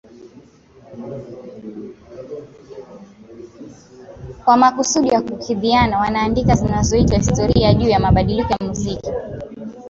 [4.45, 9.11] Kwa makusudi ya kukidhiana wanaandika zinazoitwa historia juu ya mabadiliko ya muziki